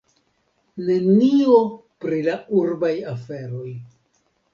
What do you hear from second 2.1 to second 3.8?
la urbaj aferoj.